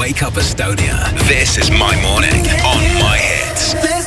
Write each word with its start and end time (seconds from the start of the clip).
Wake 0.00 0.22
Up 0.22 0.32
Estonia. 0.32 1.12
This 1.28 1.58
is 1.58 1.70
my 1.70 1.94
morning 2.00 2.40
on 2.64 2.82
my 3.02 3.18
hits. 3.18 3.99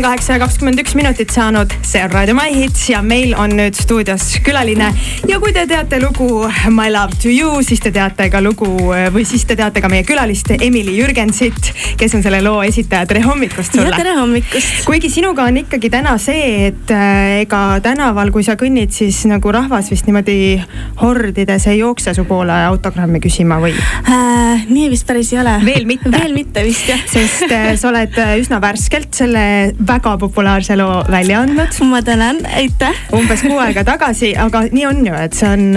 On 0.00 0.04
kaheksa 0.04 0.32
ja 0.32 0.40
kakskümmend 0.40 0.80
üks 0.80 0.94
minutit 0.96 1.32
saanud, 1.34 1.72
see 1.84 2.00
on 2.00 2.12
Raadio 2.14 2.32
My 2.32 2.54
Hits 2.54 2.86
ja 2.88 3.02
meil 3.04 3.34
on 3.36 3.52
nüüd 3.58 3.76
stuudios 3.76 4.38
külaline. 4.44 4.86
ja 5.28 5.36
kui 5.42 5.52
te 5.52 5.66
teate 5.68 5.98
lugu 6.00 6.46
My 6.72 6.88
Love 6.88 7.18
to 7.20 7.28
You, 7.28 7.58
siis 7.66 7.82
te 7.84 7.90
teate 7.92 8.30
ka 8.32 8.40
lugu 8.40 8.68
või 9.12 9.26
siis 9.28 9.44
te 9.44 9.58
teate 9.58 9.82
ka 9.84 9.90
meie 9.92 10.06
külalist 10.08 10.48
Emily 10.56 10.94
Jürgensit, 10.96 11.72
kes 12.00 12.16
on 12.16 12.24
selle 12.24 12.40
loo 12.40 12.62
esitaja. 12.64 13.04
tere 13.10 13.20
hommikust 13.26 13.76
sulle. 13.76 13.92
tere 13.96 14.14
hommikust. 14.16 14.86
kuigi 14.88 15.10
sinuga 15.12 15.44
on 15.50 15.58
ikkagi 15.60 15.90
täna 15.92 16.16
see, 16.22 16.70
et 16.70 16.94
äh, 16.96 17.42
ega 17.42 17.60
tänaval, 17.84 18.32
kui 18.32 18.46
sa 18.46 18.56
kõnnid, 18.56 18.94
siis 18.96 19.20
nagu 19.28 19.52
rahvas 19.52 19.92
vist 19.92 20.08
niimoodi 20.08 20.62
hordides 21.02 21.68
ei 21.68 21.82
jookse 21.82 22.16
su 22.16 22.24
poole 22.30 22.56
autogrammi 22.70 23.20
küsima 23.20 23.60
või 23.60 23.76
äh,? 23.76 24.64
nii 24.70 24.88
vist 24.94 25.04
päris 25.10 25.34
ei 25.34 25.42
ole. 25.44 25.58
veel 25.68 25.84
mitte? 25.92 26.14
veel 26.16 26.32
mitte 26.40 26.64
vist 26.64 26.88
jah. 26.88 27.04
sest 27.04 27.52
äh, 27.52 27.74
sa 27.76 27.92
oled 27.92 28.16
äh, 28.16 28.38
üsna 28.40 28.64
värskelt 28.64 29.12
selle 29.20 29.46
väga 29.90 30.16
populaarse 30.18 30.76
loo 30.78 31.04
välja 31.10 31.40
andnud. 31.40 31.74
ma 31.90 32.02
tänan, 32.02 32.40
aitäh. 32.56 32.96
umbes 33.12 33.42
kuu 33.42 33.58
aega 33.58 33.84
tagasi, 33.84 34.36
aga 34.38 34.64
nii 34.70 34.86
on 34.86 35.06
ju, 35.06 35.14
et 35.14 35.34
see 35.34 35.50
on 35.50 35.68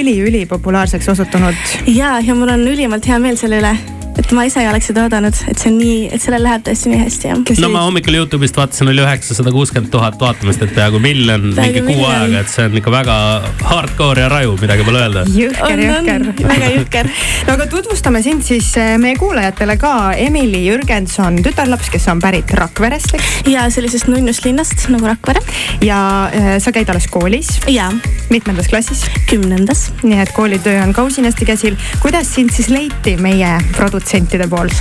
üli-ülipopulaarseks 0.00 1.08
osutunud. 1.12 1.54
ja, 1.86 2.18
ja 2.24 2.34
mul 2.34 2.56
on 2.56 2.68
ülimalt 2.68 3.06
hea 3.06 3.18
meel 3.18 3.36
selle 3.40 3.60
üle 3.60 3.99
et 4.18 4.32
ma 4.36 4.44
ise 4.46 4.60
ei 4.62 4.68
oleks 4.70 4.90
seda 4.90 5.04
oodanud, 5.06 5.36
et 5.50 5.60
see 5.60 5.70
on 5.70 5.76
nii, 5.78 5.98
et 6.14 6.22
sellel 6.22 6.42
läheb 6.44 6.64
tõesti 6.66 6.90
nii 6.90 7.00
hästi 7.02 7.28
jah. 7.30 7.40
no 7.62 7.70
ma 7.72 7.84
hommikul 7.86 8.16
Youtube'ist 8.18 8.58
vaatasin, 8.58 8.90
oli 8.90 9.02
üheksasada 9.04 9.52
kuuskümmend 9.54 9.92
tuhat 9.92 10.18
vaatamist, 10.20 10.62
et 10.64 10.74
peaaegu 10.74 11.00
miljon 11.02 11.50
mingi 11.54 11.82
kuu 11.86 12.04
ajaga, 12.08 12.42
et 12.42 12.52
see 12.52 12.66
on 12.66 12.78
ikka 12.80 12.94
väga 12.94 13.16
hardcore 13.70 14.24
ja 14.24 14.30
raju, 14.32 14.56
midagi 14.60 14.86
pole 14.86 15.02
öelda. 15.04 15.24
jõhker, 15.34 15.84
jõhker. 15.86 16.26
väga 16.42 16.72
jõhker. 16.76 17.10
no 17.48 17.56
aga 17.56 17.68
tutvustame 17.72 18.22
sind 18.26 18.46
siis 18.46 18.72
eh, 18.80 18.96
meie 19.02 19.18
kuulajatele 19.20 19.78
ka. 19.80 19.94
Emily 20.20 20.64
Jürgenson, 20.66 21.38
tütarlaps, 21.44 21.90
kes 21.92 22.08
on 22.12 22.22
pärit 22.22 22.50
Rakverest, 22.58 23.14
eks? 23.18 23.38
ja 23.50 23.68
sellisest 23.72 24.10
nunnust 24.10 24.46
linnast 24.46 24.88
nagu 24.92 25.06
Rakvere. 25.10 25.42
ja 25.86 26.00
äh, 26.34 26.52
sa 26.62 26.74
käid 26.74 26.90
alles 26.90 27.08
koolis? 27.10 27.56
ja. 27.70 27.90
mitmendas 28.30 28.68
klassis? 28.72 29.06
kümnendas. 29.30 29.88
nii 30.02 30.20
et 30.24 30.34
koolitöö 30.36 30.82
on 30.82 30.94
ka 30.96 31.06
usinasti 31.06 31.48
käsil. 31.48 31.78
kuidas 32.02 32.34
sind 32.34 32.54
siis 32.54 32.70
leiti 32.74 33.16
meie 33.20 33.56
produtsent? 33.76 33.99
Protsentide 34.00 34.48
poolt? 34.48 34.72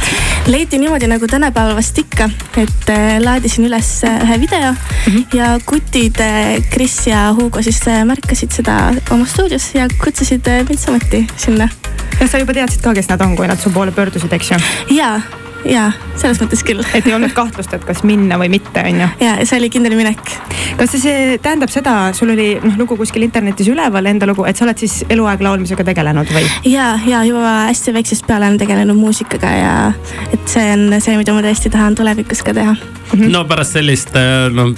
leiti 0.48 0.80
niimoodi 0.80 1.08
nagu 1.12 1.28
tänapäeval 1.28 1.76
vast 1.78 1.98
ikka, 2.00 2.30
et 2.58 2.92
äh, 2.94 3.18
laadisin 3.22 3.68
üles 3.68 3.90
äh, 4.08 4.22
ühe 4.24 4.40
video 4.42 4.72
mm 4.72 4.78
-hmm. 5.08 5.38
ja 5.38 5.60
kutid 5.66 6.22
Kris 6.70 7.08
ja 7.08 7.34
Hugo 7.34 7.62
siis 7.62 7.82
äh, 7.88 8.06
märkasid 8.06 8.52
seda 8.52 8.94
oma 9.12 9.26
stuudios 9.26 9.76
ja 9.76 9.88
kutsusid 10.04 10.48
mind 10.70 10.80
samuti 10.80 11.28
sinna. 11.38 11.70
ja 12.20 12.28
sa 12.28 12.40
juba 12.40 12.54
teadsid 12.54 12.82
ka, 12.82 12.94
kes 12.94 13.10
nad 13.10 13.22
on, 13.22 13.36
kui 13.36 13.48
nad 13.48 13.60
su 13.60 13.70
poole 13.70 13.92
pöördusid, 13.92 14.34
eks 14.34 14.52
ju? 14.52 14.58
jaa 14.90 15.22
ja 15.68 15.90
selles 16.20 16.40
mõttes 16.42 16.64
küll. 16.66 16.84
et 16.94 17.08
ei 17.08 17.16
olnud 17.16 17.34
kahtlust, 17.36 17.74
et 17.76 17.86
kas 17.88 18.04
minna 18.08 18.40
või 18.42 18.52
mitte, 18.54 18.84
on 18.84 19.02
ju. 19.04 19.10
ja 19.24 19.36
see 19.44 19.60
oli 19.60 19.72
kindel 19.74 19.96
minek. 20.00 20.22
kas 20.80 20.96
see 20.96 21.40
tähendab 21.44 21.74
seda, 21.74 21.96
sul 22.18 22.34
oli 22.36 22.52
noh 22.64 22.78
lugu 22.80 22.98
kuskil 23.00 23.26
internetis 23.28 23.72
üleval, 23.72 24.10
enda 24.12 24.30
lugu, 24.30 24.46
et 24.50 24.60
sa 24.60 24.68
oled 24.68 24.80
siis 24.80 25.02
eluaeg 25.10 25.44
laulmisega 25.46 25.86
tegelenud 25.92 26.32
või? 26.36 26.46
ja, 26.70 26.94
ja 27.08 27.24
juba 27.28 27.56
hästi 27.70 27.96
väiksest 27.96 28.28
peale 28.28 28.50
olen 28.50 28.62
tegelenud 28.62 29.00
muusikaga 29.00 29.56
ja 29.58 29.76
et 30.34 30.48
see 30.50 30.72
on 30.76 30.88
see, 31.00 31.18
mida 31.20 31.36
ma 31.36 31.44
tõesti 31.46 31.72
tahan 31.74 31.98
tulevikus 32.00 32.46
ka 32.46 32.56
teha 32.56 32.78
no 33.18 33.44
pärast 33.50 33.76
sellist 33.78 34.14
no 34.54 34.70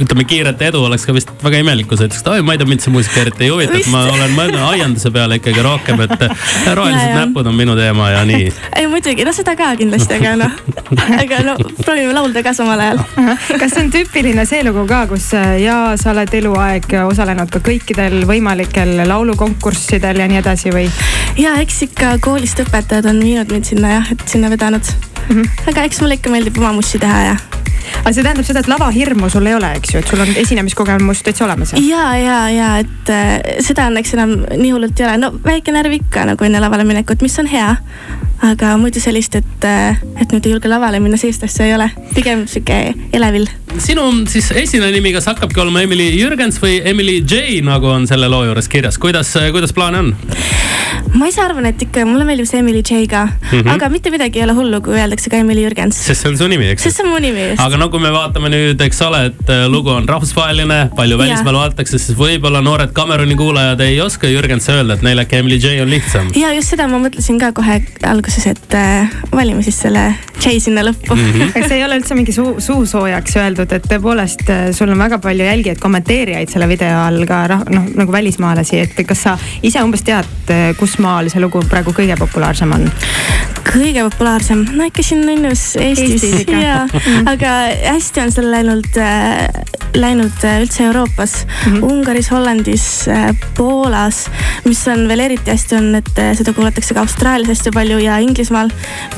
ütleme 0.00 0.24
kiiret 0.28 0.62
edu 0.68 0.82
oleks 0.86 1.04
ka 1.06 1.14
vist 1.16 1.30
väga 1.42 1.60
imelik, 1.62 1.88
kui 1.90 1.98
sa 1.98 2.06
ütleksid, 2.08 2.28
oi, 2.32 2.42
ma 2.46 2.54
ei 2.54 2.60
tea, 2.60 2.68
mind 2.70 2.84
see 2.84 2.94
muusika 2.94 3.22
eriti 3.22 3.46
ei 3.46 3.52
huvita, 3.52 3.76
et 3.78 3.90
ma 3.92 4.04
olen 4.12 4.34
mõelnud 4.36 4.64
aianduse 4.70 5.12
peale 5.14 5.38
ikkagi 5.40 5.64
rohkem, 5.64 6.00
et 6.06 6.24
rohelised 6.78 7.14
näpud 7.16 7.50
on 7.50 7.56
minu 7.58 7.76
teema 7.78 8.10
ja 8.12 8.24
nii. 8.28 8.48
ei 8.80 8.88
muidugi, 8.90 9.26
no 9.28 9.34
seda 9.36 9.54
ka 9.58 9.72
kindlasti, 9.78 10.18
aga 10.20 10.34
noh, 10.40 10.56
aga 11.22 11.42
no 11.46 11.56
proovime 11.82 12.16
laulda 12.16 12.44
ka 12.46 12.54
samal 12.56 12.80
ajal. 12.80 13.02
kas 13.60 13.76
see 13.76 13.84
on 13.84 13.92
tüüpiline 13.94 14.46
see 14.48 14.64
lugu 14.66 14.86
ka, 14.90 15.04
kus 15.10 15.30
ja 15.62 15.78
sa 16.00 16.12
oled 16.14 16.34
eluaeg 16.42 16.88
osalenud 17.04 17.52
ka 17.52 17.62
kõikidel 17.64 18.22
võimalikel 18.28 18.96
laulukonkurssidel 19.08 20.24
ja 20.24 20.28
nii 20.30 20.42
edasi 20.42 20.74
või? 20.74 20.88
ja 21.40 21.56
eks 21.62 21.82
ikka 21.88 22.16
koolist 22.24 22.60
õpetajad 22.64 23.10
on 23.12 23.22
viinud 23.22 23.52
mind 23.52 23.72
sinna 23.72 23.98
jah, 23.98 24.14
et 24.14 24.28
sinna 24.30 24.52
vedanud 24.52 25.11
mm. 25.28 25.34
-hmm. 25.34 25.68
aga 25.72 25.88
eks 25.88 26.00
mulle 26.00 26.20
ikka 26.20 26.30
meeldib 26.30 26.58
oma 26.58 26.72
mussi 26.78 26.98
teha 27.02 27.24
ja 27.30 27.36
aga 28.02 28.12
see 28.14 28.24
tähendab 28.24 28.46
seda, 28.46 28.62
et 28.62 28.70
lavahirmu 28.70 29.28
sul 29.30 29.46
ei 29.46 29.54
ole, 29.56 29.70
eks 29.78 29.94
ju, 29.94 30.02
et 30.02 30.10
sul 30.10 30.22
on 30.22 30.32
esinemiskogemus 30.42 31.22
täitsa 31.26 31.46
olemas? 31.46 31.74
ja, 31.78 32.04
ja, 32.18 32.38
ja 32.52 32.70
et 32.82 33.12
äh, 33.12 33.32
seda 33.64 33.88
õnneks 33.90 34.14
enam 34.16 34.34
nii 34.50 34.72
hullult 34.74 35.00
ei 35.00 35.08
ole, 35.08 35.18
no 35.22 35.32
väike 35.44 35.74
närv 35.74 35.96
ikka 36.00 36.26
nagu 36.32 36.48
enne 36.48 36.62
lavale 36.62 36.86
minekut, 36.88 37.22
mis 37.22 37.38
on 37.42 37.50
hea. 37.50 37.74
aga 38.42 38.72
muidu 38.78 38.98
sellist, 38.98 39.36
et, 39.38 39.64
et 40.18 40.32
nüüd 40.34 40.46
ei 40.46 40.56
julge 40.56 40.70
lavale 40.70 40.98
minna, 41.00 41.18
sellist 41.20 41.44
asja 41.46 41.68
ei 41.68 41.76
ole, 41.76 41.86
pigem 42.16 42.46
sihuke 42.50 42.80
elevil. 43.14 43.46
Sinu 43.78 44.04
siis 44.28 44.50
esinejanimi, 44.64 45.12
kas 45.16 45.28
hakkabki 45.30 45.60
olema 45.62 45.82
Emily 45.86 46.10
Jürgens 46.18 46.58
või 46.62 46.80
Emily 46.84 47.20
J 47.22 47.62
nagu 47.64 47.88
on 47.92 48.06
selle 48.10 48.28
loo 48.32 48.44
juures 48.48 48.68
kirjas, 48.68 48.98
kuidas, 49.00 49.32
kuidas 49.54 49.72
plaane 49.76 50.02
on? 50.02 50.14
ma 51.16 51.28
ise 51.28 51.42
arvan, 51.44 51.66
et 51.68 51.82
ikka 51.84 52.04
mulle 52.08 52.24
meeldib 52.28 52.48
see 52.48 52.60
Emily 52.62 52.82
J 52.82 53.06
ka 53.10 53.24
mm, 53.26 53.48
-hmm. 53.50 53.70
aga 53.74 53.88
mitte 53.92 54.10
midagi 54.10 54.40
ei 54.40 54.44
ole 54.44 54.54
hullu, 54.56 54.80
kui 54.84 54.96
öeldakse 54.96 55.30
ka 55.30 55.36
Emily 55.36 55.64
Jürgens. 55.64 55.96
sest 55.96 56.22
see 56.22 56.30
on 56.30 56.38
su 56.38 56.48
nimi, 56.48 56.68
eks? 56.72 56.82
sest 56.82 56.96
see 56.96 57.06
on 57.06 57.12
mu 57.12 57.20
nimi 57.20 57.48
just. 57.50 57.60
aga 57.60 57.76
no 57.76 57.88
kui 57.88 58.00
me 58.00 58.12
vaatame 58.12 58.48
nüüd, 58.52 58.80
eks 58.80 59.02
ole, 59.06 59.26
et 59.30 59.52
äh, 59.52 59.66
lugu 59.68 59.90
on 59.92 60.08
rahvusvaheline, 60.08 60.90
palju 60.96 61.18
välismaal 61.18 61.58
vaadatakse, 61.60 61.98
siis 61.98 62.18
võib-olla 62.18 62.62
noored 62.64 62.92
Cameroni 62.96 63.36
kuulajad 63.36 63.80
ei 63.80 64.00
oska 64.00 64.28
Jürgense 64.28 64.72
öelda, 64.72 64.98
et 64.98 65.06
neil 65.06 65.22
äkki 65.24 65.40
Emily 65.42 65.60
J 65.60 65.82
on 65.82 65.90
lihtsam. 65.90 66.32
ja 66.36 66.52
just 66.56 66.72
seda 66.72 66.88
ma 66.88 67.00
mõtlesin 67.02 67.40
ka 67.40 67.52
kohe 67.56 67.80
alguses, 68.08 68.46
et 68.46 68.74
äh, 68.78 69.12
valime 69.32 69.62
siis 69.62 69.80
selle 69.84 70.14
J 70.42 70.58
sinna 70.60 70.82
lõppu 70.82 71.14
mm. 71.14 71.32
-hmm. 71.32 71.68
see 71.68 71.76
ei 71.76 71.84
ole 71.84 72.00
üldse 72.00 72.16
mingi 72.18 72.32
suu, 72.32 72.56
suusoojaks 72.60 73.36
öeldud, 73.36 73.61
et 73.70 73.86
tõepoolest 73.86 74.48
äh, 74.50 74.62
sul 74.74 74.90
on 74.92 74.98
väga 74.98 75.18
palju 75.22 75.46
jälgijaid, 75.46 75.80
kommenteerijaid 75.82 76.50
selle 76.50 76.68
video 76.70 76.98
all 77.04 77.26
ka 77.28 77.44
noh, 77.52 77.88
nagu 77.98 78.12
välismaalasi, 78.12 78.82
et 78.82 79.02
kas 79.06 79.26
sa 79.28 79.36
ise 79.62 79.82
umbes 79.84 80.04
tead, 80.06 80.28
äh, 80.50 80.70
kus 80.78 80.98
maal 81.02 81.30
see 81.32 81.42
lugu 81.42 81.62
praegu 81.70 81.94
kõige 81.96 82.18
populaarsem 82.20 82.74
on? 82.74 82.88
kõige 83.72 84.02
populaarsem, 84.10 84.64
no 84.76 84.86
ikka 84.88 85.04
siin 85.06 85.22
Nunnus 85.26 85.76
Eestis, 85.80 86.24
Eestis 86.26 86.50
ja, 86.50 86.82
aga 87.30 87.52
hästi 87.86 88.24
on 88.24 88.32
seal 88.34 88.50
läinud 88.52 88.98
äh,, 89.00 89.46
läinud 89.96 90.44
äh, 90.44 90.58
üldse 90.64 90.84
Euroopas 90.88 91.36
mm, 91.44 91.72
-hmm. 91.72 91.84
Ungaris, 91.86 92.30
Hollandis 92.32 92.86
Poolas. 93.56 94.26
mis 94.64 94.82
on 94.88 95.06
veel 95.08 95.20
eriti 95.20 95.50
hästi 95.50 95.76
on, 95.76 95.94
et 95.94 96.10
seda 96.38 96.52
kuulatakse 96.52 96.94
ka 96.94 97.00
Austraalias 97.00 97.48
hästi 97.48 97.70
palju 97.74 97.98
ja 97.98 98.18
Inglismaal. 98.18 98.70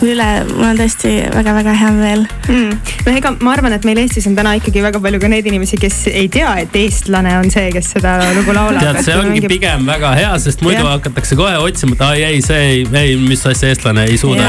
üle, 0.02 0.28
mul 0.52 0.68
on 0.68 0.78
tõesti 0.78 1.14
väga-väga 1.34 1.74
hea 1.80 1.90
meel 1.90 2.26
mm.. 2.48 2.78
no 3.06 3.16
ega 3.16 3.34
ma 3.40 3.52
arvan, 3.56 3.72
et 3.72 3.84
meil 3.84 3.98
Eestis 4.04 4.26
on 4.26 4.33
täna 4.38 4.54
ikkagi 4.58 4.82
väga 4.84 5.00
palju 5.02 5.20
ka 5.22 5.30
neid 5.30 5.46
inimesi, 5.50 5.78
kes 5.80 5.98
ei 6.10 6.28
tea, 6.32 6.50
et 6.64 6.76
eestlane 6.78 7.32
on 7.38 7.50
see, 7.52 7.70
kes 7.74 7.92
seda 7.96 8.16
lugu 8.36 8.54
laulab. 8.56 8.82
tead, 8.82 9.00
see 9.06 9.16
ongi 9.18 9.38
mingi... 9.38 9.50
pigem 9.54 9.86
väga 9.88 10.12
hea, 10.18 10.32
sest 10.42 10.64
muidu 10.64 10.82
ja. 10.82 10.96
hakatakse 10.96 11.38
kohe 11.38 11.56
otsima, 11.62 11.96
et 11.98 12.04
ai 12.08 12.24
ei, 12.30 12.42
see 12.44 12.60
ei, 12.70 12.82
ei, 13.02 13.16
mis 13.20 13.44
asja 13.50 13.72
eestlane 13.72 14.06
ei 14.10 14.18
suuda. 14.20 14.48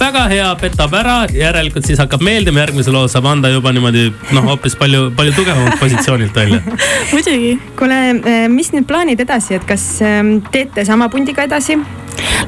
väga 0.00 0.26
hea, 0.32 0.50
petab 0.60 0.96
ära, 1.00 1.16
järelikult 1.34 1.88
siis 1.88 2.02
hakkab 2.02 2.24
meeldima, 2.26 2.64
järgmise 2.64 2.94
loo 2.94 3.06
saab 3.10 3.30
anda 3.30 3.52
juba 3.52 3.72
niimoodi 3.76 4.08
noh, 4.36 4.50
hoopis 4.52 4.76
palju, 4.80 5.08
palju 5.16 5.36
tugevamalt 5.38 5.80
positsioonilt 5.80 6.36
välja 6.36 6.62
muidugi. 7.14 7.56
kuule, 7.78 8.00
eh, 8.20 8.46
mis 8.52 8.72
nüüd 8.74 8.88
plaanid 8.90 9.20
edasi, 9.26 9.56
et 9.60 9.66
kas 9.68 9.86
ehm, 10.04 10.38
teete 10.52 10.84
sama 10.88 11.10
pundiga 11.12 11.46
edasi? 11.46 11.78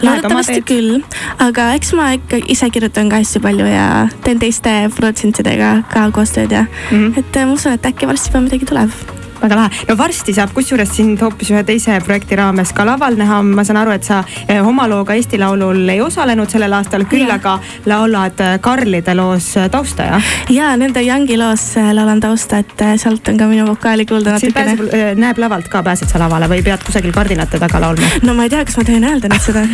Loodetavasti 0.03 0.61
küll, 0.67 1.01
aga 1.39 1.73
eks 1.79 1.95
ma 1.99 2.13
ikka 2.19 2.43
ise 2.53 2.71
kirjutan 2.75 3.11
ka 3.13 3.23
hästi 3.23 3.43
palju 3.45 3.67
ja 3.71 3.89
teen 4.25 4.43
teiste 4.43 4.75
produtsentidega 4.97 5.75
ka 5.93 6.11
koostööd 6.11 6.53
ja 6.53 6.67
mm, 6.67 6.99
-hmm. 6.99 7.19
et 7.19 7.37
eh, 7.37 7.47
ma 7.47 7.59
usun, 7.59 7.73
et 7.73 7.87
äkki 7.87 8.09
varsti 8.11 8.33
juba 8.33 8.47
midagi 8.47 8.69
tuleb 8.69 9.22
väga 9.43 9.59
lahe. 9.59 9.71
no 9.89 9.97
varsti 9.99 10.35
saab 10.37 10.53
kusjuures 10.55 10.93
sind 10.97 11.21
hoopis 11.23 11.51
ühe 11.53 11.63
teise 11.67 11.99
projekti 12.07 12.39
raames 12.39 12.73
ka 12.77 12.87
laval 12.87 13.17
näha. 13.19 13.41
ma 13.43 13.65
saan 13.65 13.81
aru, 13.83 13.95
et 13.97 14.07
sa 14.07 14.23
eh, 14.49 14.61
oma 14.61 14.87
looga 14.91 15.17
Eesti 15.19 15.39
Laulul 15.41 15.89
ei 15.89 16.01
osalenud 16.01 16.51
sellel 16.51 16.73
aastal, 16.79 17.05
küll 17.11 17.27
ja. 17.27 17.39
aga 17.41 17.59
laulad 17.91 18.41
eh, 18.41 18.59
Karlide 18.63 19.15
loos 19.19 19.53
eh, 19.57 19.69
tausta, 19.73 20.09
jah? 20.13 20.33
ja 20.53 20.73
nende 20.81 21.03
Youngi 21.03 21.39
loos 21.41 21.67
laulan 21.93 22.21
tausta, 22.23 22.63
et 22.63 22.87
sealt 23.03 23.29
on 23.33 23.41
ka 23.41 23.49
minu 23.51 23.67
vokaali 23.69 24.07
kuulda 24.07 24.37
natukene. 24.37 25.15
näeb 25.19 25.41
lavalt 25.43 25.69
ka, 25.73 25.83
pääsed 25.83 26.11
sa 26.13 26.21
lavale 26.23 26.49
või 26.51 26.63
pead 26.65 26.85
kusagil 26.87 27.15
kardinate 27.15 27.61
taga 27.63 27.81
laulma? 27.83 28.11
no 28.23 28.37
ma 28.39 28.47
ei 28.47 28.55
tea, 28.55 28.65
kas 28.69 28.79
ma 28.79 28.87
tohin 28.89 29.09
öelda 29.09 29.33
nüüd 29.33 29.47
seda 29.47 29.67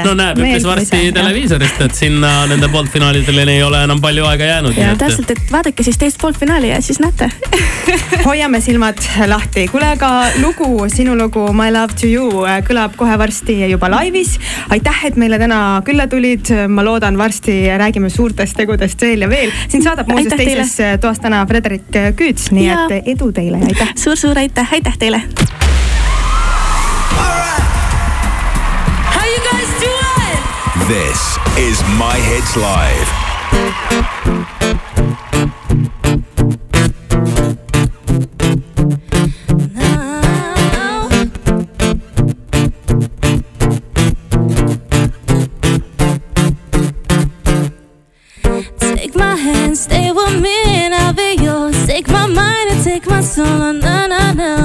no 0.06 0.14
näeb 0.18 0.40
üpris 0.40 0.66
varsti 0.66 1.02
televiisorist, 1.16 1.80
et 1.86 1.96
sinna 1.96 2.32
nende 2.50 2.68
pooltfinaalideni 2.72 3.56
ei 3.56 3.62
ole 3.64 3.82
enam 3.86 4.00
palju 4.02 4.26
aega 4.28 4.52
jäänud. 4.52 4.80
täpselt, 5.00 5.30
et 5.34 5.52
vaadake 5.52 5.86
siis 5.86 5.98
teist 6.00 6.20
pooltfinaali 6.20 6.72
ja 6.72 6.80
siis 6.84 7.00
näete 7.02 7.30
hoiame 8.24 8.60
silmad 8.60 8.98
lahti. 9.26 9.66
kuule, 9.68 9.86
aga 9.94 10.10
lugu, 10.42 10.88
sinu 10.88 11.16
lugu 11.18 11.52
My 11.52 11.70
love 11.72 11.94
to 12.00 12.06
you 12.06 12.44
äh, 12.44 12.60
kõlab 12.66 12.96
kohe 12.96 13.18
varsti 13.18 13.56
juba 13.70 13.90
laivis. 13.90 14.38
aitäh, 14.70 15.04
et 15.10 15.16
meile 15.16 15.38
täna 15.38 15.82
külla 15.86 16.06
tulid. 16.10 16.52
ma 16.68 16.84
loodan, 16.84 17.18
varsti 17.18 17.62
räägime 17.78 18.10
suurtest 18.10 18.56
tegudest 18.56 19.02
veel 19.02 19.26
ja 19.26 19.30
veel. 19.30 19.52
sind 19.68 19.86
saadab 19.86 20.10
muuseas 20.10 20.36
teises 20.36 20.76
äh, 20.80 20.98
toas 21.00 21.20
täna 21.20 21.44
Frederik 21.46 21.96
äh, 21.96 22.12
Küüts, 22.16 22.50
nii 22.54 22.66
ja. 22.66 22.84
et 22.88 23.10
edu 23.16 23.32
teile 23.32 23.58
ja 23.58 23.72
aitäh 23.72 23.94
suur,. 23.94 24.16
suur-suur 24.16 24.38
aitäh, 24.38 24.72
aitäh 24.72 24.98
teile. 24.98 25.22
This 30.90 31.38
is 31.56 31.82
My 31.98 32.18
Hits 32.18 32.56
Live. 32.56 33.06
Hand, 49.40 49.76
stay 49.76 50.12
with 50.12 50.40
me, 50.40 50.56
and 50.82 50.94
I'll 50.94 51.12
be 51.12 51.34
yours. 51.42 51.76
Take 51.86 52.08
my 52.08 52.26
mind 52.26 52.70
and 52.72 52.84
take 52.84 53.06
my 53.06 53.22
soul. 53.22 53.46
Oh, 53.46 53.72
no, 53.72 54.06
no, 54.06 54.32
no. 54.32 54.56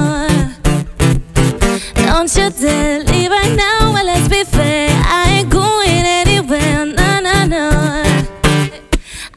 Don't 1.94 2.30
you 2.36 2.50
dare 2.50 3.02
leave 3.04 3.30
right 3.30 3.54
now. 3.56 3.92
Well, 3.92 4.04
let's 4.04 4.28
be 4.28 4.44
fair. 4.44 4.90
I 4.92 5.38
ain't 5.38 5.50
going 5.50 6.04
anywhere. 6.20 6.84
No, 6.84 7.20
no, 7.20 7.46
no. 7.46 7.66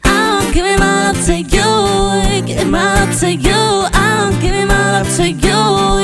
I'm 0.03 0.51
giving 0.53 0.77
my 0.79 1.11
love 1.11 1.25
to 1.25 1.35
you. 1.55 2.45
Giving 2.45 2.71
my 2.71 2.83
love 2.95 3.19
to 3.21 3.33
you. 3.33 3.61
I'm 3.93 4.39
giving 4.41 4.67
my 4.67 4.91
love 4.95 5.09
to 5.17 5.25
you. 5.29 5.59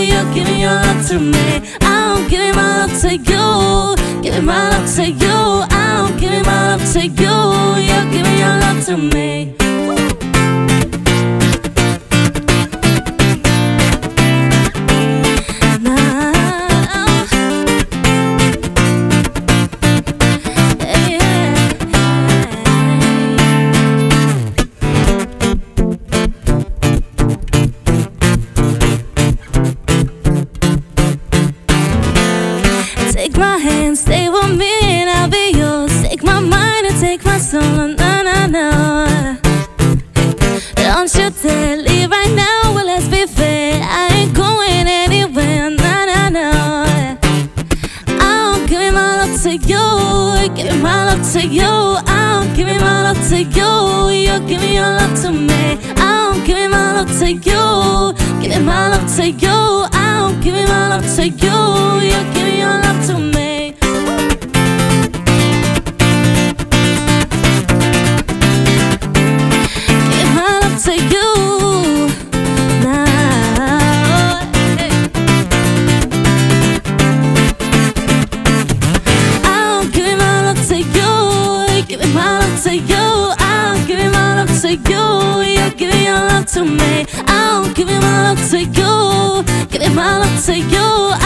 You're 0.09 0.33
giving 0.33 0.59
your 0.59 0.75
love 0.85 1.07
to 1.09 1.19
me. 1.19 1.47
I'm 1.81 2.27
giving 2.29 2.55
my 2.55 2.85
love 2.85 3.01
to 3.01 3.11
you. 3.15 4.21
Giving 4.23 4.45
my 4.45 4.69
love 4.69 4.87
to 4.95 5.11
you. 5.11 5.37
I'm 5.71 6.17
giving 6.17 6.43
my 6.43 6.75
love 6.75 6.85
to 6.93 7.07
you. 7.07 7.54
You're 8.87 8.97
giving 8.97 9.55
your 9.61 9.95
love 9.95 10.19
to 10.19 10.37
me. 10.37 10.65
Take 33.11 33.37
my 33.37 33.57
hand, 33.57 33.97
stay 33.97 34.29
with 34.29 34.55
me, 34.55 34.69
and 34.83 35.09
I'll 35.09 35.27
be 35.27 35.57
yours. 35.57 36.03
Take 36.03 36.23
my 36.23 36.39
mind 36.39 36.85
and 36.85 36.99
take 36.99 37.25
my 37.25 37.39
soul. 37.39 38.04
You, 49.75 50.55
giving 50.55 50.81
my 50.81 51.05
love 51.05 51.23
to 51.33 51.41
you. 51.47 51.73
I'm 52.07 52.53
giving 52.55 52.79
my 52.79 53.03
love 53.03 53.21
to 53.29 53.37
you, 53.57 54.09
you're 54.25 54.45
giving 54.47 54.73
your 54.73 54.91
love 54.99 55.15
to 55.23 55.31
me. 55.31 55.77
I'm 55.97 56.43
giving 56.45 56.69
my 56.71 56.93
love 56.97 57.11
to 57.19 57.27
you, 57.31 58.13
giving 58.41 58.65
my 58.65 58.89
love 58.89 59.07
to 59.17 59.29
you. 59.29 59.85
I'm 59.91 60.41
giving 60.41 60.65
my 60.65 60.89
love 60.89 61.05
to 61.15 61.23
you, 61.27 61.57
you're 62.09 62.33
giving 62.33 62.59
your 62.59 62.77
love 62.85 63.05
to 63.07 63.17
me. 63.17 63.54
To 86.55 86.63
me. 86.63 87.05
I'm 87.27 87.73
giving 87.73 87.99
my 87.99 88.31
love 88.31 88.49
to 88.51 88.59
you, 88.59 89.43
giving 89.67 89.93
my 89.93 90.19
love 90.19 90.45
to 90.45 90.57
you. 90.57 91.24